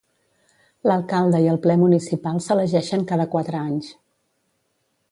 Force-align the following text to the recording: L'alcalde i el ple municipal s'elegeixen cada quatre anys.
L'alcalde 0.91 1.41
i 1.43 1.49
el 1.51 1.59
ple 1.67 1.75
municipal 1.83 2.41
s'elegeixen 2.47 3.07
cada 3.13 3.31
quatre 3.37 3.63
anys. 3.65 3.95